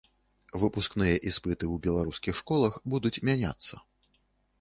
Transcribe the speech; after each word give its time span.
Выпускныя 0.61 1.19
іспыты 1.31 1.65
ў 1.73 1.83
беларускіх 1.87 2.39
школах 2.39 2.79
будуць 2.95 3.13
мяняцца. 3.31 3.73